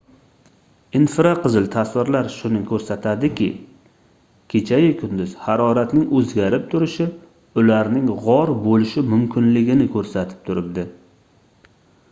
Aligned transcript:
infraqizil 0.99 1.65
tasvirlar 1.73 2.29
shuni 2.35 2.61
koʻrsatadiki 2.69 3.49
kecha-yu 4.53 4.95
kunduz 5.01 5.35
haroratning 5.49 6.07
oʻzgarib 6.21 6.65
turishi 6.71 7.07
ularning 7.63 8.09
gʻor 8.29 8.53
boʻlishi 8.63 9.03
mumkinligini 9.11 9.87
koʻrsatib 9.97 10.41
turibdi 10.49 10.87